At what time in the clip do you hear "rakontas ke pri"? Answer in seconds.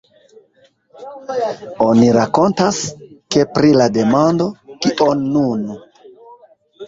2.15-3.73